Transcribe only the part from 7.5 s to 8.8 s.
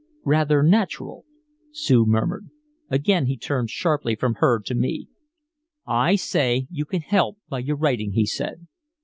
your writing," he said.